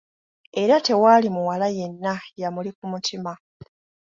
[0.61, 3.31] Era tewaali muwala yenna yamuli ku mutima.